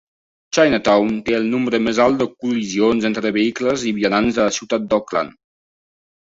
[0.57, 4.89] Chinatown té el nombre més alt de col·lisions entre vehicles i vianants de la ciutat
[4.95, 5.39] d'Oakland.